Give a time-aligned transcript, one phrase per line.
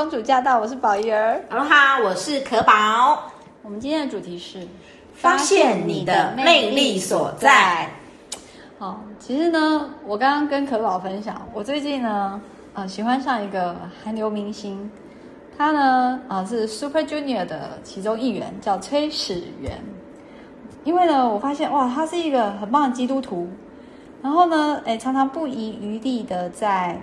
[0.00, 1.44] 公主驾到，我是宝仪儿。
[1.50, 3.30] 哈喽哈，我是可宝。
[3.60, 4.66] 我们今天的主题是
[5.12, 7.86] 发现你的魅力所在。
[8.78, 12.40] 好，其实呢，我刚刚跟可宝分享，我最近呢，
[12.72, 14.90] 呃，喜欢上一个韩流明星，
[15.58, 19.84] 他呢，啊、呃，是 Super Junior 的其中一员，叫崔始源。
[20.82, 23.46] 因为呢，我发现哇，他是一个很棒的基督徒，
[24.22, 26.98] 然后呢，哎，常常不遗余力的在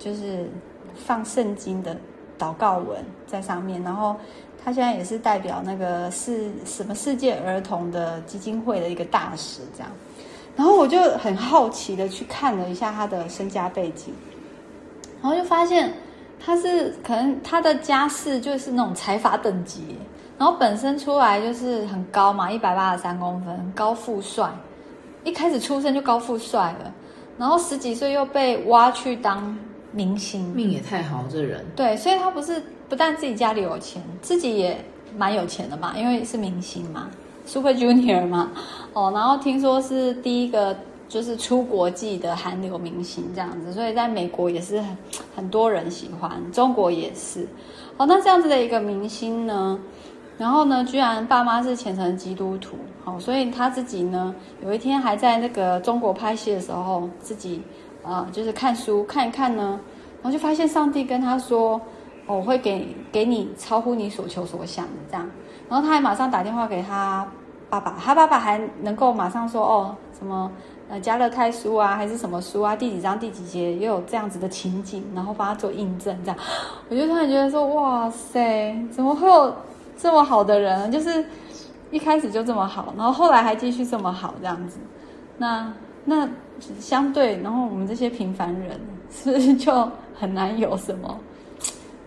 [0.00, 0.50] 就是
[0.96, 1.96] 放圣经的
[2.40, 4.16] 祷告文在上面，然后
[4.64, 9.92] 他现在也是代表那个是什么世界儿童的基金会的一个大使这样。
[10.56, 14.12] 然后我就很好奇的去看了一下他的身家背景，
[15.22, 15.94] 然后就发现
[16.44, 19.96] 他是可能他的家世就是那种财阀等级，
[20.36, 24.50] 然后本身出来就是很高嘛，一百八十三公分，高富帅，
[25.24, 26.92] 一开始出生就高富帅了，
[27.38, 29.56] 然后十几岁又被挖去当
[29.92, 31.64] 明星，命也太好，这人。
[31.74, 34.84] 对，所以他不是不但自己家里有钱，自己也
[35.16, 37.08] 蛮有钱的嘛，因为是明星嘛。
[37.46, 38.50] Super Junior 嘛，
[38.92, 40.76] 哦，然后听说是第一个
[41.08, 44.96] 就是出国际的韩流明星这样子，所以在美国也是很
[45.34, 47.48] 很多人喜欢，中国也是。
[47.96, 49.76] 哦，那这样子的一个明星呢，
[50.38, 54.32] 然后呢，居然爸妈是虔诚基督徒，好，哦，所以他自己呢，
[54.62, 57.60] 有一天还在那个中国拍戏的时候，自己
[58.02, 59.80] 呃就是看书看一看呢，
[60.22, 61.80] 然后就发现上帝跟他说，
[62.26, 65.28] 我会给给你超乎你所求所想的这样，
[65.68, 67.26] 然后他还马上打电话给他。
[67.68, 70.50] 爸爸，他爸爸还能够马上说哦，什么
[70.88, 76.36] 呃加勒泰书啊，还是什么书啊，第几章第几节又有这样子的情景，然后帮他做印证，这样，
[76.90, 79.54] 我就突然觉得说，哇塞，怎么会有
[79.96, 80.90] 这么好的人？
[80.90, 81.24] 就是
[81.92, 84.78] 一开始就这么好，然后后来还继续这么好，这样子，
[85.38, 85.72] 那
[86.04, 86.28] 那
[86.78, 88.80] 相对，然后我们这些平凡人
[89.10, 91.20] 是不是就很难有什么？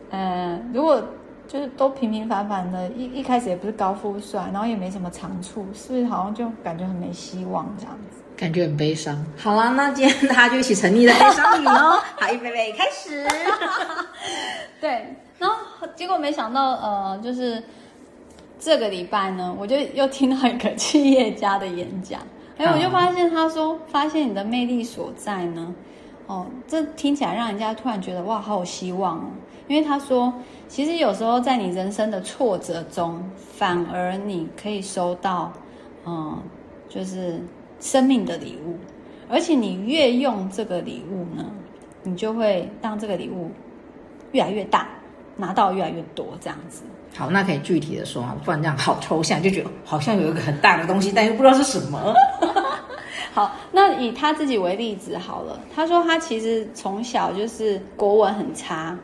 [0.10, 1.04] 呃，如果。
[1.46, 8.24] 就是都平平凡凡的，一一开始也不是高富帅，然后也没什么长处，是不是好像就感觉很没希望这样子？
[8.36, 9.24] 感觉很悲伤。
[9.38, 12.02] 好啦，那今天大家就一起沉溺在悲伤里哦。
[12.16, 13.28] 好，预备备，开始。
[14.82, 15.06] 对，
[15.38, 15.56] 然后
[15.96, 17.62] 结果没想到，呃，就是
[18.58, 22.20] 这个礼拜呢，我就又听到一个企业家的演讲，
[22.58, 25.74] 哎，我就发现他说，发现你的魅力所在呢，
[26.28, 29.26] 哦，这听起来让人家突然觉得哇，好有希望哦。
[29.68, 30.32] 因为他说，
[30.68, 35.52] 其实有时候在你人生的挫折中，反而你可以收到，
[36.06, 36.38] 嗯，
[36.90, 37.42] 就是
[37.80, 38.78] 生命的礼物，
[39.30, 41.46] 而且你越用这个礼物呢，
[42.04, 43.50] 你就会让这个礼物
[44.34, 44.90] 越来越大，
[45.38, 46.84] 拿到越来越多，这样子。
[47.16, 52.14] 好，那可以具体的说啊，不然这样好抽象，就觉得好像有一个很大的东西，但又不知道是什么。
[53.34, 58.98] 好，那以他自己为例子好了，他说他其实从小就是国文很差。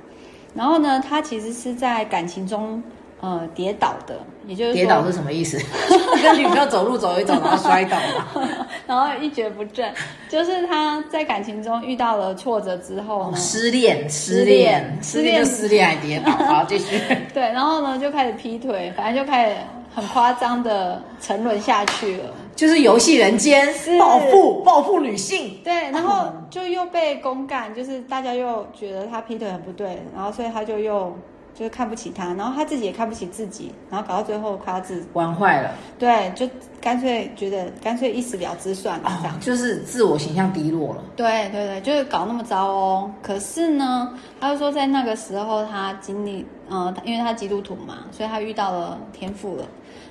[0.55, 2.81] 然后呢，他其实是在感情中，
[3.21, 5.57] 呃，跌倒的，也就是跌倒是什么意思？
[6.23, 8.47] 跟女朋友走路走一走，然后摔倒嘛，
[8.87, 9.91] 然后一蹶不振。
[10.29, 16.97] 就是他在感情中遇到了挫折之后呢，失恋，失恋，失恋就失恋还跌倒，好，继续。
[17.33, 19.55] 对，然后呢，就开始劈腿，反正就开始
[19.93, 22.33] 很夸张的沉沦下去了。
[22.55, 31.17] 就是游戏人间，暴富，暴富女性，对，然后就又被公干，就是大家又觉得他劈腿很不对，然后所以他就又
[31.59, 36.47] 就是看不起他，然后他自己也看不起自己，然后搞到最后快要自玩坏了，对，就
[36.79, 41.03] 干脆觉得干脆一死了之算了，这样、哦、就是自我形象低落了。
[41.17, 43.11] 对对对，就是搞那么糟哦。
[43.21, 49.65] 可是呢，他就说在那个时候他经历，呃，因为他基督徒嘛，所以他遇到了天父了，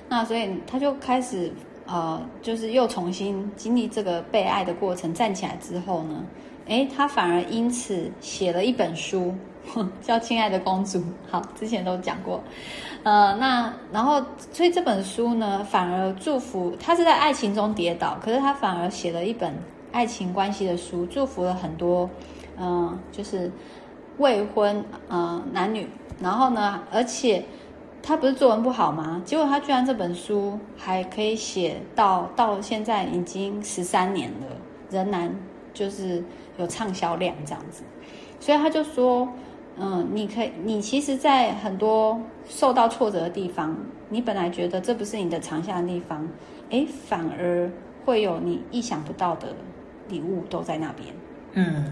[0.07, 1.51] 那所以他就开始。
[1.91, 6.23] 呃，就是又重新经历这个被爱的过程，站起来之后呢，
[6.69, 9.35] 诶，他反而因此写了一本书，
[10.01, 10.99] 叫《亲爱的公主》。
[11.29, 12.41] 好，之前都讲过。
[13.03, 14.23] 呃，那然后，
[14.53, 19.53] 所以这本书呢，反而祝福他是在爱情中跌倒，可是他反而写了一本
[19.91, 22.09] 爱情关系的书，祝福了很多，
[22.57, 23.51] 嗯、呃，就是
[24.17, 25.87] 未婚呃男女。
[26.21, 27.43] 然后呢，而且。
[28.01, 29.21] 他不是作文不好吗？
[29.25, 34.47] 结果他居然这本书还可以写到到现在已经十三年了，
[34.89, 35.35] 仍然
[35.73, 36.23] 就是
[36.57, 37.83] 有畅销量这样子。
[38.39, 39.27] 所以他就说，
[39.77, 43.75] 嗯，你可以，你其实，在很多受到挫折的地方，
[44.09, 46.27] 你本来觉得这不是你的长项的地方，
[46.69, 47.69] 哎，反而
[48.05, 49.47] 会有你意想不到的
[50.07, 51.13] 礼物都在那边。
[51.53, 51.85] 嗯。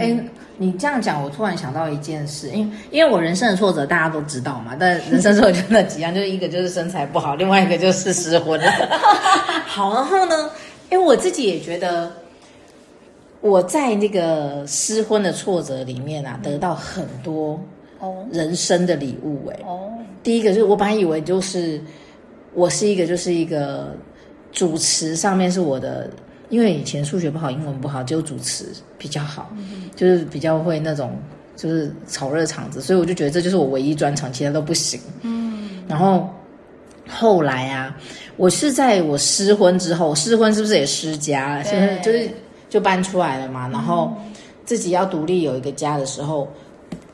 [0.00, 8.68] 哎、嗯，你这样讲，我突然想到一件事，因为因为我人生的挫折大家都知道嘛，但人生挫折就那几样，就是一个就是身材不好，另外一个就是失婚了。
[9.64, 10.50] 好，然后呢，
[10.90, 12.12] 因为我自己也觉得
[13.40, 17.60] 我在那个失婚的挫折里面啊，得到很多
[18.32, 19.62] 人生的礼物哎、欸。
[19.64, 19.92] 哦，
[20.22, 21.80] 第一个就是我本来以为就是
[22.54, 23.94] 我是一个就是一个
[24.50, 26.10] 主持上面是我的，
[26.48, 28.66] 因为以前数学不好，英文不好，只有主持
[28.98, 31.16] 比较好，嗯、就是比较会那种
[31.54, 35.00] 就是炒热场子，所以我就觉得这就是我唯一专长，其他都不行。
[35.22, 36.28] 嗯，然后
[37.08, 37.96] 后来啊，
[38.36, 41.56] 我是在我失婚之后，失婚是不是也失家？
[41.56, 41.64] 了？
[41.64, 42.28] 现在就是
[42.76, 44.12] 就搬出来了嘛，然后。
[44.18, 44.32] 嗯
[44.66, 46.48] 自己要独立有一个家的时候，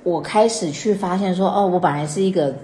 [0.04, 2.54] 我开始去发现说，哦，我本来是一个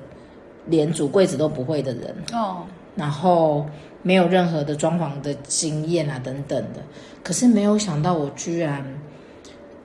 [0.65, 2.17] 连煮柜子都不会的人。
[2.33, 2.63] 哦，
[2.97, 3.67] 然后
[4.01, 6.81] 没有任何的装潢的经验啊等等的，
[7.23, 8.83] 可是没有想到我居然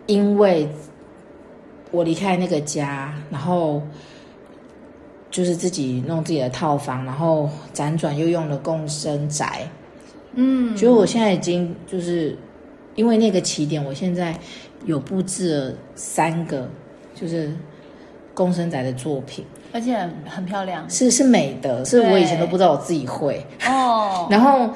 [0.05, 0.69] 因为
[1.91, 3.81] 我离开那个家，然后
[5.29, 9.67] 就是自己弄自己的套房，然后辗转又用了共生宅，
[10.35, 12.37] 嗯，所以我现在已经就是
[12.95, 14.35] 因为那个起点，我现在。
[14.85, 16.69] 有布置了三个，
[17.15, 17.49] 就是
[18.33, 24.27] 公生仔的作品，而且很漂亮，是是美的，是我以前都不知道我自己会哦。
[24.29, 24.69] 然后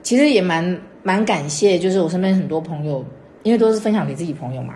[0.00, 3.04] 其实也蛮蛮感谢，就是我身边很多朋友，
[3.42, 4.74] 因为都是分享给自己朋友嘛。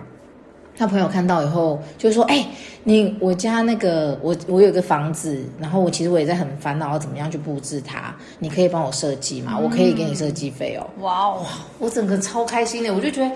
[0.77, 2.47] 他朋友看到以后就说：“哎、欸，
[2.83, 9.57] 你我家那个我我有一个房子，然后我其实我也在很烦恼要怎么样去布置它，你可以帮我设计吗？
[9.57, 11.45] 我可以给你设计费哦。”哇哦，
[11.79, 13.31] 我整个超开心的，我就觉得。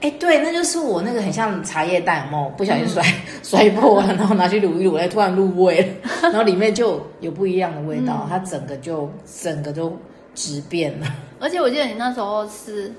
[0.00, 5.88] 哎，对，那就是我那个很像茶叶蛋，有没有不小心摔、嗯、 摔破了，然后拿去卤一卤，哎，突然入味了，
[6.30, 9.10] 然后里面就有不一样的味道，嗯、它整个就
[9.42, 9.98] 整个都
[10.36, 11.06] 质变了。
[11.40, 12.92] 而且我记得你那时候是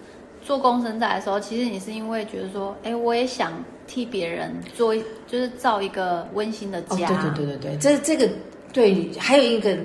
[0.44, 3.54] 做共生仔的时候，其实你是因为觉得说，哎，我也想
[3.90, 7.10] 替别人做，就是造一个温馨的家。
[7.10, 8.30] 哦、对对对对对，这这个
[8.72, 9.76] 对，还有一个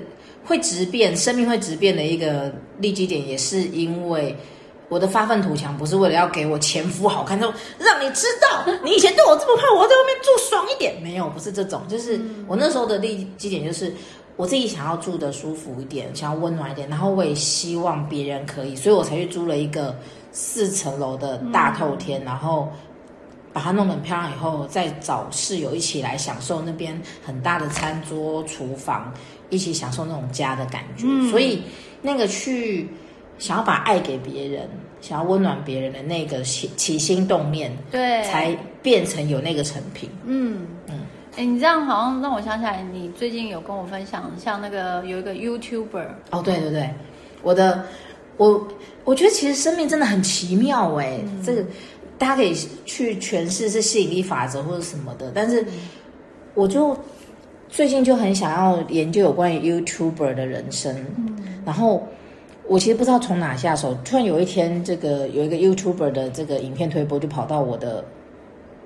[0.45, 4.35] 会直变，生命会直变的一个立基点，也是因为。
[4.87, 10.93] 我的发愤图强不是为了要给我前夫好看，就让你知道你以前对我这么胖，我要在外面住爽一点。
[11.01, 13.91] 没有，不是这种，就是我那时候的立基点就是
[14.35, 19.97] 我自己想要住的舒服一点，想要温暖一点，然后我也希望别人可以，所以我才去租了一个
[20.31, 22.71] 四层楼的大透天，然后
[23.55, 29.13] 把它弄得很漂亮，以后再找室友一起来享受那边很大的餐桌、厨房，
[29.49, 31.07] 一起享受那种家的感觉。
[31.31, 31.63] 所以
[32.01, 32.89] 那个去。
[33.37, 34.65] 想要把爱给别人，
[35.01, 40.09] 想要温暖别人的那个起起心动念，对，才变成有那个成品。
[40.23, 41.01] 嗯嗯，
[41.35, 46.07] 哎、嗯，你这样好像让我想起来，你最近有跟我分享，像那个有一个 YouTuber。
[46.31, 46.89] 哦，对对对，
[47.43, 47.83] 我的
[48.37, 48.65] 我
[49.03, 51.61] 我觉得其实生命真的很奇妙哎，嗯、这个
[52.17, 55.65] 大家可以去诠释是吸引力法则或者什么的，但是
[56.53, 56.97] 我就
[57.69, 62.07] 最近就很想要研究有关于 YouTuber 的人生，嗯、然后。
[62.67, 68.03] 我其实不知道从哪下手，突然有一天，这个有一个 YouTuber 的这个影片推播就跑到我的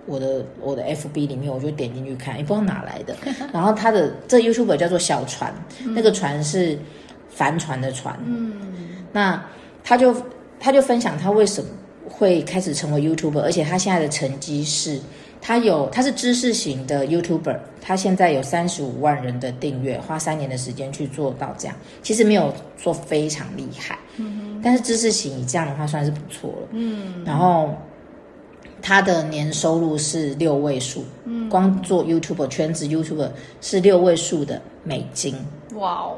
[0.05, 3.15] 我的我的 FB 里面，我就点进去看，也不知道哪来的。
[3.53, 5.53] 然后他的这 YouTuber 叫做小船，
[5.85, 6.77] 嗯、那个船是
[7.29, 8.19] 帆船的船。
[8.25, 8.51] 嗯，
[9.13, 9.41] 那
[9.81, 10.13] 他就
[10.59, 11.69] 他就分享他为什么
[12.09, 14.99] 会开始成为 YouTuber，而且他现在的成绩是。
[15.41, 21.73] 他有，他是知识型的 YouTuber，他现在有三十五万人的订阅，花三年的时间去做到这样，
[22.03, 27.73] 其实没有说非常厉害，嗯哼，但是知识型以这样的话算是不错了，嗯，然后
[28.81, 33.29] 他的年收入是六位数，嗯，光做 YouTuber 全职 YouTuber
[33.61, 35.33] 是六位数的美金，
[35.75, 36.15] 哇哦，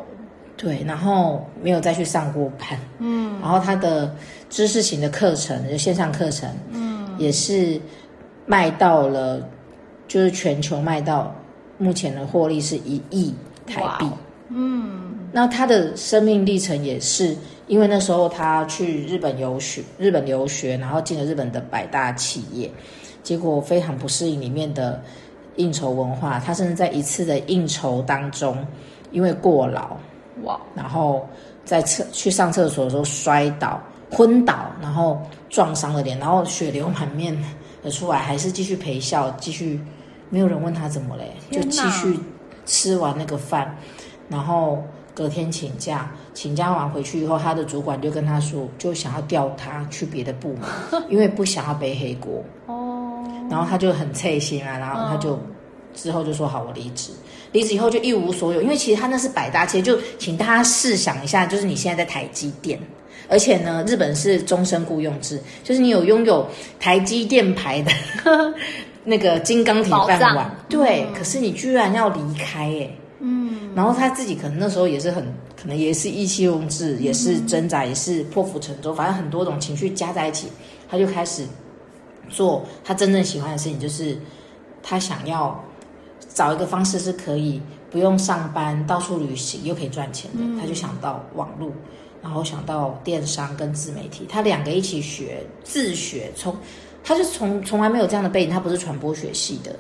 [0.61, 4.13] 对，然后没有再去上过班，嗯，然后他的
[4.49, 7.81] 知识型的课程就线上课程，嗯，也是。
[8.47, 9.39] 卖到了，
[10.07, 11.33] 就是全球卖到
[11.77, 13.33] 目前的获利是一亿
[13.67, 14.09] 台币。
[14.49, 17.37] 嗯，那他的生命历程也是
[17.67, 22.69] 因为那时候他去日本游学，日本留学，然后进了日本的百大企业，
[23.23, 25.01] 结果非常不适应里面的
[25.55, 26.39] 应酬文化。
[26.39, 28.57] 他甚至在一次的应酬当中，
[29.11, 29.95] 因为过劳，
[30.43, 31.27] 哇然后
[31.65, 37.35] 在厕去上厕所的时候摔倒昏倒，然后撞伤了脸，然后血流满面
[37.83, 37.89] 的。
[37.89, 39.81] 出来还是继续陪笑，继续
[40.29, 42.15] 没有人问他怎么嘞，就继续
[42.63, 43.75] 吃完那个饭，
[44.29, 44.83] 然后
[45.15, 50.69] 隔天请假，请假完回去以后，他的主管就跟他说，就想要调他去别的部门，
[51.09, 52.43] 因为不想要背黑锅。
[52.67, 55.39] 哦，然后他就很脆心啊，然后他就、哦、
[55.95, 57.11] 之后就说好，我离职。
[57.51, 62.79] 离职以后就一无所有，因为其实他那是百大企业，就请大家试想一下，就是你现在在台积电。
[63.29, 66.45] 而且呢，日本是终身雇佣制，就是你有拥有
[66.79, 67.91] 台积电牌的
[69.05, 71.05] 那个金刚铁饭碗，对。
[71.07, 73.71] 嗯、可是你居然要离开耶，嗯。
[73.73, 75.23] 然后他自己可能那时候也是很，
[75.55, 80.47] 可能也是意气用事，也是挣扎，也是破釜沉舟，反正很多种情绪加在一起，
[80.89, 81.45] 他就开始
[82.27, 84.17] 做他真正喜欢的事情，就是
[84.83, 85.63] 他想要
[86.33, 91.69] 找一个方式是可以不用上班，到处旅行又可以赚钱的，他就想到网络，
[92.21, 96.55] 然后想到电商跟自媒体，他两个一起学自学，从
[97.03, 99.75] 他就从从来没有这样的背景，他不是传播学系的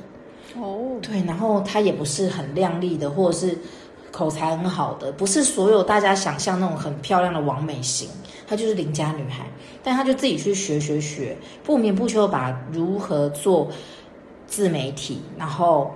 [0.59, 3.57] 哦，对，然后他也不是很靓丽的，或者是
[4.11, 8.09] 口才很好的，不是所有大家想象那种很漂亮的王美型，
[8.45, 9.45] 她就是邻家女孩，
[9.81, 13.69] 但她就自己去学学学，不眠不休把如何做
[14.47, 15.95] 自媒体，然后。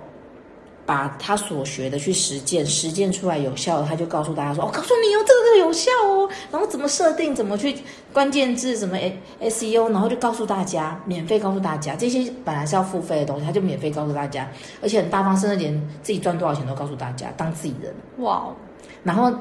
[0.86, 7.76] 把他所学的去实践，实践出来有效的，他就告诉大家说：“我、哦、告诉你哦，这个有效哦。”然后怎么设定，怎么去
[8.12, 8.96] 关键字，什么
[9.42, 14.48] SEO，然后就告诉大家，免费告诉大家这些本来是要付费的东西，他就免费告诉大家，
[14.80, 17.92] 而且很大方，甚至连自己赚多少钱都告诉大家，当自己人。
[18.18, 18.54] 哇哦！
[19.02, 19.32] 然后。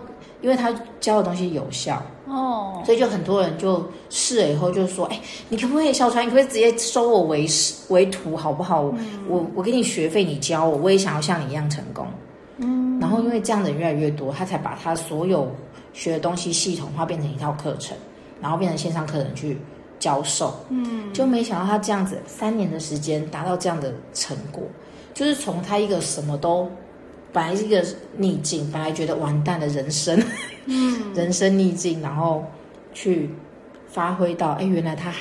[0.42, 6.24] 因为他教的东西有效哦，所以就很多人就试了以后就说：“哎，你可不可以小船？
[6.26, 8.84] 你可不可以直接收我为师为徒，好不好？
[8.98, 12.06] 嗯、我我给你学费，你教我，我也想要像你一样成功。”
[12.58, 15.50] 嗯，然后因为这样的人越来越多，他才把他所有
[15.94, 17.96] 学的东西系统化，变成一套课程，
[18.42, 19.58] 然后变成线上课程去
[20.00, 20.54] 教授。
[20.70, 24.64] 嗯，就没想到他这样子三年的时间达到这样的成果，
[25.14, 26.70] 就是从他一个什么都。
[27.36, 27.84] 本来是一个
[28.16, 30.18] 逆境，本来觉得完蛋的人生，
[30.68, 32.46] 嗯，人生逆境，然后
[32.94, 33.30] 去
[33.90, 35.20] 发挥到，哎，原来他还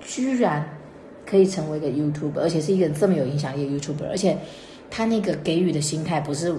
[0.00, 0.78] 居然
[1.26, 4.38] 可以成为一个 YouTuber，而且是一个这么有影响力的 YouTuber，而且
[4.88, 6.54] 他那个给予的心态不是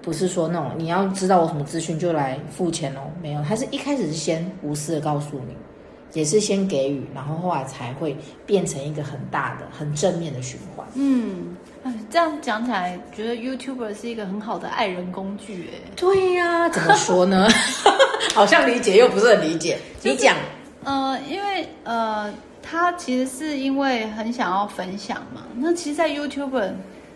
[0.00, 5.56] 不是说那种你要知道我什么资讯就来付钱哦，没有，他是一开始是先无私的告诉你。
[6.12, 10.86] 也是先给予，然后后来才会变成一个很大的、很正面的循环。
[10.94, 11.56] 嗯，
[12.10, 15.90] 这样讲起来，觉得 YouTuber 是一个很好的爱人工具，哎。
[15.96, 17.48] 对呀、啊，怎么说呢？
[18.34, 19.78] 好像理解又不是很理解。
[20.00, 20.36] 就是、你讲，
[20.84, 25.42] 呃，因为呃，他其实是因为很想要分享嘛。
[25.56, 26.72] 那其实，在 YouTuber，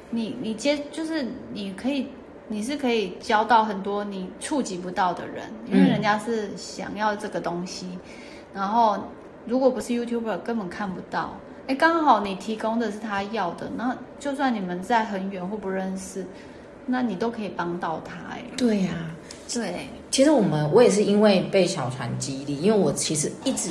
[0.08, 2.08] 你你接就是你可以，
[2.48, 7.86] 你是可以交到很多你触及不到的人，因为人家是想要这个东西。
[7.92, 8.00] 嗯
[8.56, 8.96] 然后，
[9.46, 11.36] 如果不是 YouTuber，根本看不到。
[11.66, 16.24] 哎，刚好你提供的是他要的，那就算你们在很远或不认识，
[16.86, 18.14] 那你都可以帮到他。
[18.34, 19.12] 哎，对呀、啊，
[19.52, 19.88] 对。
[20.10, 23.70] 其实我们我也是因为被小船激励，因为我其实一直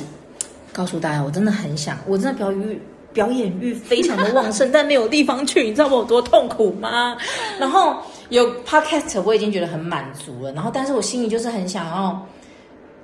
[0.71, 2.79] 告诉大家，我真的很想，我真的表演
[3.11, 7.17] 表演欲非常的旺盛， 但没有地方去，你知道我有多痛苦吗？
[7.59, 7.95] 然后
[8.29, 10.51] 有 Podcast，我已经觉得很满足了。
[10.51, 12.27] 然后，但是我心里就是很想要。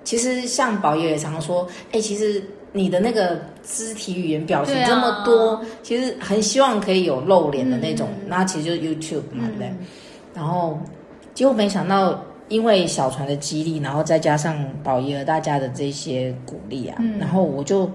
[0.03, 2.43] 其实像宝爷也常说，哎、欸，其实
[2.73, 9.51] 你的那个肢体语言表情这么多，啊、其实很希望可以有露脸的那种，嗯、那其实就是 YouTube 嘛，对。
[9.51, 9.67] 不对？
[9.67, 9.77] 嗯、
[10.33, 10.79] 然后
[11.33, 17.89] 结果没想到，因为小船的激励，然后再加上宝爷大家的这些鼓励啊，嗯、然后我就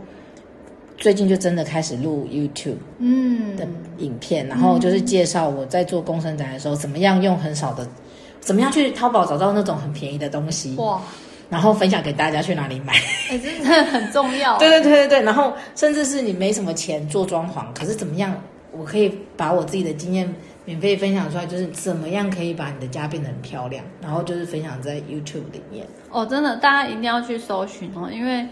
[0.96, 3.56] 最近就真的开始录 YouTube 嗯。
[3.56, 3.66] 的
[3.98, 7.86] 影片，嗯、然后就是介绍我在做共生宅的时候，怎么样用很少的，
[8.40, 10.74] 怎么样去淘宝找到那种很便宜的东西。
[10.76, 11.00] 哇。
[11.48, 12.92] 然后分享给大家去哪里买，
[13.38, 14.58] 真的很重要。
[14.58, 18.34] 对对对对对，然后甚至是你没什么钱做装潢，可是怎么样，
[18.72, 20.34] 我可以把我自己的经验
[20.64, 25.86] 免费分享出来，就是怎么样可以把你的家变得很漂亮，然后就是分享在 YouTube 里面。
[26.10, 28.46] 哦，真的，大家一定要去搜寻哦，因为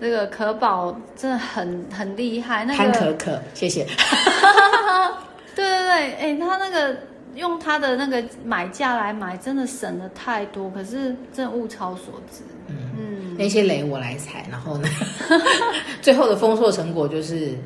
[0.00, 2.64] 这个可宝真的很很厉害。
[2.64, 3.86] 那个潘可可，谢谢。
[5.54, 6.96] 对对对，哎，他那个。
[7.34, 12.42] 用他的那个买价来买，真的省了太多，可是真的物超所值。
[12.68, 14.88] 嗯嗯，那些雷我来踩，然后呢，
[16.02, 17.56] 最后的丰硕成果就是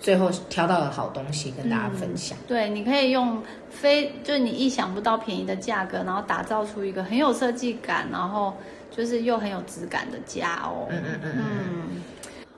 [0.00, 2.36] 最后挑到了好东西跟大家分享。
[2.38, 8.54] 嗯、对，你可以用非就是你意想不到便宜的价格，然后打造出一个很有设计感，然后
[8.90, 10.86] 就是又很有质感的家哦。
[10.90, 12.02] 嗯嗯嗯嗯。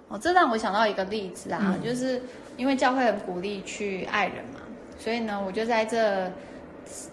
[0.09, 2.23] 哦，这让我想到一个例子啊，嗯、就是
[2.57, 4.61] 因为教会很鼓励去爱人嘛，
[4.99, 6.31] 所以呢，我就在这。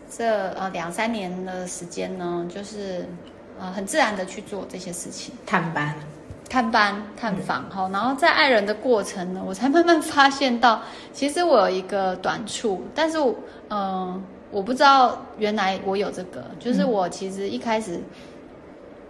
[0.09, 3.05] 这呃两三年的时间呢，就是
[3.59, 5.95] 呃很自然的去做这些事情，探班、
[6.49, 7.87] 探班、探访哈。
[7.87, 10.81] 嗯、然后在爱人的过程呢，我才慢慢发现到，
[11.13, 13.33] 其实我有一个短处，但是嗯、
[13.69, 14.21] 呃，
[14.51, 18.01] 我不知道原来我有这个，就是我其实一开始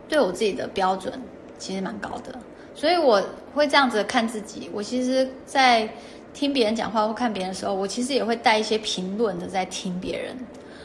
[0.07, 1.13] 对我自己的标准
[1.57, 2.37] 其实蛮高的，
[2.75, 3.23] 所以我
[3.55, 4.69] 会这样子看自己。
[4.73, 5.89] 我其实，在
[6.33, 10.35] 听别人讲话或看别人的时候，我其实也会带一些评论的在听别人。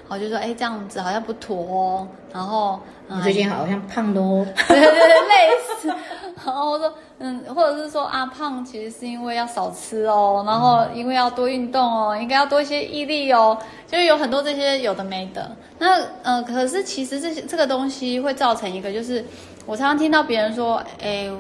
[0.07, 2.07] 我就说，哎，这样子好像不妥哦。
[2.33, 4.47] 然后你最近好像胖的哦。
[4.69, 5.89] 对对对，类似。
[6.45, 15.51] 然后我说，嗯，或者是说啊，胖其实是因为要少吃哦，然后因为要多运动哦，应该要多一些毅力哦，就是有很多这些有的没的。
[15.79, 19.25] 那嗯、呃，可是其实这些这个东西会造成一个，就是
[19.65, 21.31] 我常常听到别人说，哎，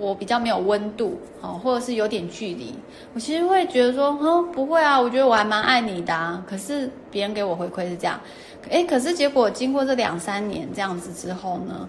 [0.00, 2.74] 我比较没有温度哦，或者是有点距离，
[3.12, 6.42] 我其实会觉得说，哼，不会啊，我觉得我还蛮爱你的啊。
[6.48, 8.18] 可是别人给我回馈是这样，
[8.70, 11.88] 诶，可是结果经过这两三年这样子之后呢，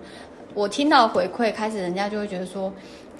[0.53, 2.71] 我听到回馈，开始人家就会觉得说，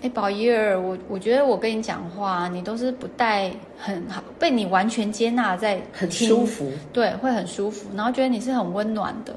[0.02, 9.34] 哎，宝仪儿，我我觉得我跟你讲话，你都是不带很好，被你完全接纳在听，很舒服，对，会很舒服，然后觉得你是很温暖的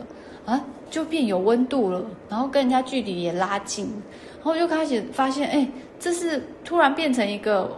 [0.47, 3.89] 啊，就变有温度了，然后跟人家距离也拉近。
[4.45, 5.67] 然后就开始发现，哎，
[5.99, 7.75] 这是突然变成一个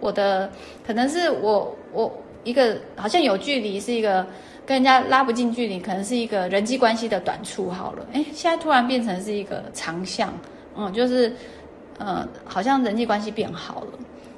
[0.00, 0.50] 我的，
[0.84, 4.26] 可能是我我一个好像有距离，是一个
[4.66, 7.70] 跟人家拉不近距离，可能是一个人际关系的短处。
[7.70, 10.32] 好了，哎，现在突然变成是一个长项，
[10.76, 11.32] 嗯，就是
[11.98, 13.92] 呃，好像人际关系变好了。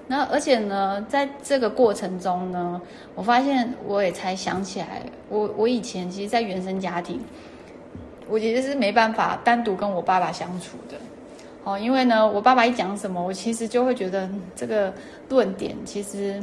[0.06, 2.78] 那而且呢，在这个过程中呢，
[3.14, 7.18] 我发现我也才想起来，我我以前其实，在原生家庭，
[8.28, 10.96] 我其实是没办法单独跟我爸爸相处的。
[11.62, 14.92] 哦，因为呢，我爸爸一讲什么，我其实就会觉得这个
[15.28, 16.42] 论点其实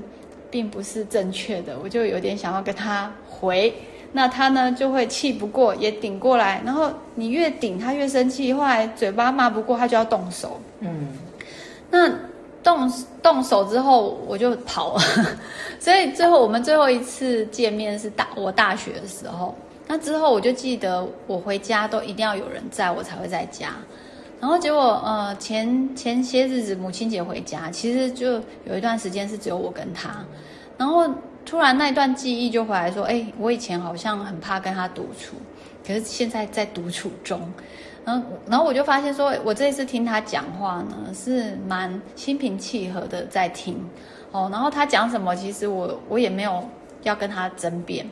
[0.51, 3.73] 并不是正确的，我就有点想要跟他回，
[4.11, 11.07] 那他呢就会气不过也顶过来，然后你越顶他越生气，后来嘴巴骂不过他就要动手，嗯，
[11.89, 12.07] 那
[12.61, 12.91] 动
[13.23, 15.01] 动手之后我就跑了，
[15.79, 19.55] 所以最后我们最后一次见面是大我大学的时候，
[19.87, 23.69] 那之后我就记得我回家都一定要有人在我才会在家。
[24.39, 28.33] 然后结果，呃，前前些日子母亲节回家，其实就
[28.65, 30.23] 有一段时间是只有我跟他。
[30.77, 31.09] 然后
[31.43, 35.35] 突然那一段记忆就回来说，哎，我以前好像很怕跟他独处，
[35.85, 37.41] 可是现在在独处中。
[38.05, 43.83] 然后，然后我就发现说，我这一次听他讲话呢，是蛮心平气和的在听。
[44.31, 46.63] 哦，然后他讲什么，其实我我也没有
[47.03, 48.07] 要跟他争辩。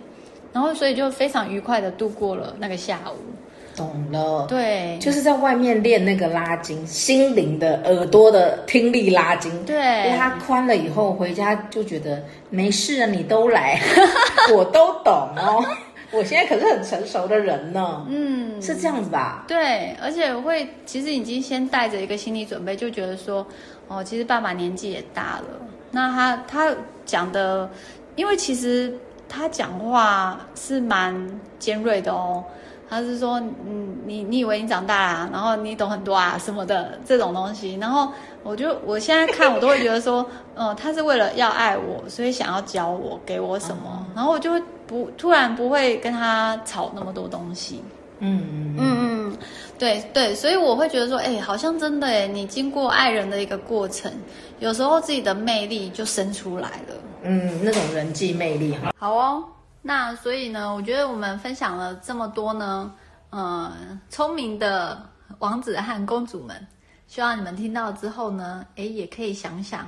[0.51, 3.34] 然后所以就非常愉快的度过了那个下午。
[3.75, 13.79] 懂了，对，就是在外面练那个拉筋，心灵的耳朵的听力拉筋，对，因为它宽了以后回家就觉得没事啊，你都来，
[14.55, 15.63] 我都懂哦，
[16.11, 19.43] 我现在可是很成熟的人呢，嗯，是这样子吧？
[19.47, 23.45] 对，而且我会其实已经先带着一个心理准备，就觉得说，
[23.87, 25.59] 哦，其实爸爸年纪也大了，
[25.91, 27.69] 那他他讲的，
[28.15, 31.13] 因为其实他讲话是蛮
[31.59, 32.43] 尖锐的哦。
[32.89, 38.11] 他是说，嗯，你你以为你长大了，然后你懂很多啊什么的这种东西，然后
[38.43, 47.83] 我就我现在看我都会觉得说，嗯、 呃，他是为了要爱我，所以想要教我，给我什么，嗯、然后我就会不突然不会跟他吵那么多东西，
[48.19, 48.97] 嗯嗯嗯。
[49.31, 49.37] 嗯，
[49.79, 54.11] 对对，所以我会觉得说，哎，好像真的哎，你经过爱人的一个过程，
[54.59, 59.43] 有时候自己的魅力就生出来了，嗯，那种人际魅力哈，好哦。
[59.87, 62.91] 那所以呢，我觉得我们分享了这么多呢，
[63.29, 63.71] 呃，
[64.09, 64.99] 聪明的
[65.37, 66.67] 王子和公主们，
[67.05, 69.85] 希望你们听到之后呢，诶，也可以想想，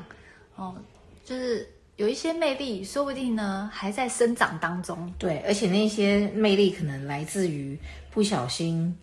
[0.55, 0.75] 哦，
[1.25, 5.11] 就是有一些魅力，说不定呢还在生长当中。
[5.17, 7.75] 对，而且那些魅力可能来自于
[8.11, 8.95] 不小心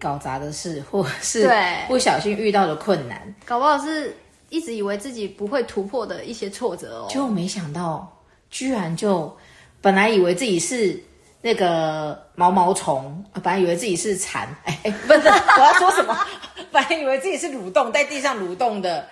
[0.00, 1.48] 搞砸的事， 或是
[1.86, 4.16] 不小心遇到的困难，搞不好是
[4.48, 9.32] 一直以为自己不会突破的一些挫折哦，就没想到居然就。
[9.80, 10.98] 本来以为自己是
[11.40, 16.16] 那个毛毛虫，本来以为自己是蚕，哎 哎，不是，我要说什么？
[16.72, 19.06] 本来以为自己是蠕动，在地上蠕动的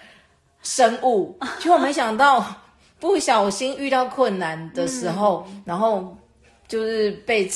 [0.63, 2.45] 生物，结果没想到
[2.99, 6.17] 不小心遇到困难的时候，嗯、然后
[6.69, 7.51] 就是被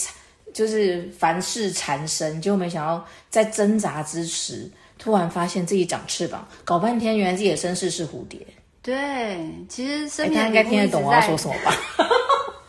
[0.54, 8.40] 就是凡事缠身，结果没想到在挣扎之时，突然发现自己长翅膀，搞半天原来自己的身世是蝴蝶。
[8.82, 11.76] 对，其实生命、欸、他应该听得懂我要说什么吧？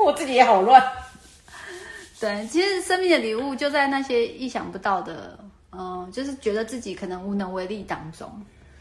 [0.06, 0.82] 我自己也好乱。
[2.20, 5.40] 对，其实生命的礼物就在那些意想不到的，
[5.72, 8.30] 嗯、呃，就是觉得自己可能无能为力当中。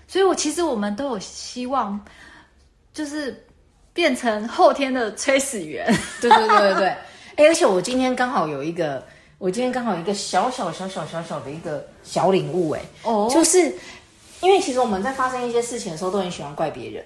[0.06, 1.98] 所以，我其实我们都有希望，
[2.92, 3.46] 就是
[3.92, 5.86] 变成后天的催死员。
[6.20, 6.88] 对对对对对。
[7.36, 9.02] 哎，而且我今天刚好有一个，
[9.38, 13.74] 我今天刚好有一个小小小小小小的一个小领悟，哎，哦，就是
[14.42, 17.02] 因为其实我们在发生一些事情的时候，都很喜欢怪别人。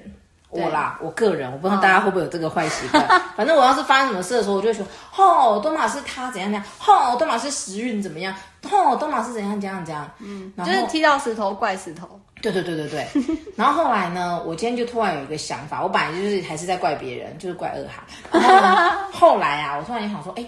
[0.54, 3.02] 我啦，我个人，我不知道大家会不会有这个坏习惯。
[3.08, 8.32] 哦、 反正我要是发生什么事的时候，我就会说：“吼，多玛是他怎样怎样，吼，多玛是时运怎么样，
[8.70, 12.08] 吼，多玛是怎样怎样怎样。”嗯，就是踢到石头怪石头。
[12.40, 13.08] 对对对对对。
[13.56, 18.04] 然后后来呢，我今天就突然有一个想法，我本来就是还是在怪别人，就是怪二哈。
[18.30, 20.44] 然后呢，后来啊，我突然也想说，哎，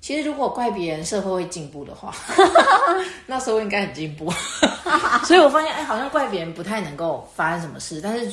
[0.00, 2.14] 其实如果怪别人，社会会进步的话，
[3.26, 4.30] 那时候应该很进步。
[5.24, 8.32] 所以我发现，哎，好像怪别人不太能够发生什么事，但是。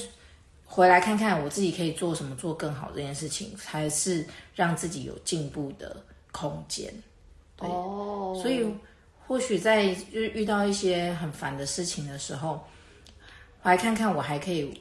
[0.71, 5.97] 回来看看我自己可以做什么，做更好这件事情，才是让自己有进步的
[6.31, 6.93] 空间。
[7.57, 8.65] 对哦，所以
[9.25, 12.63] 或许在就是遇到一些很烦的事情的时候，
[13.63, 14.79] 我来看看我还可以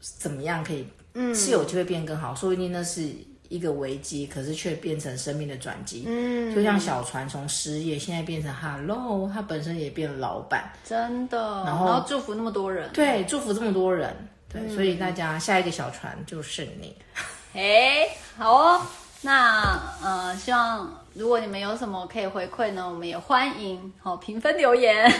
[0.00, 3.08] 怎么样可以，嗯，是有机会变更好，说不定那是
[3.48, 6.04] 一个危机，可是却变成生命的转机。
[6.06, 11.38] 嗯，就像小船从失业现在变成 Hello，他本身也变老板，真的。
[11.64, 14.14] 然后，然后祝福那么多人，对，祝福这么多人，
[14.52, 16.96] 对，嗯、所以大家下一个小船就是你。
[17.54, 18.82] 哎，好哦，
[19.22, 25.12] 那呃，希望如果你们有什么可以回馈呢，我们也欢迎好、哦、评分留言。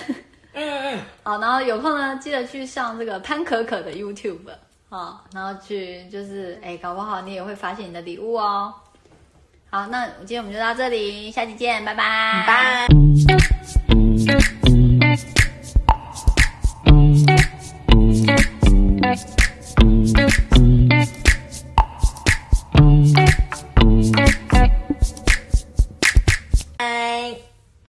[0.52, 4.50] 嗯嗯， 好，然后有空呢，记得去上这个潘可可的 YouTube
[4.88, 8.72] 啊，然后去就是哎，搞不好你也会发现你的礼物哦。
[9.70, 13.37] 好，那今天我们就到这里，下期见，拜拜，拜。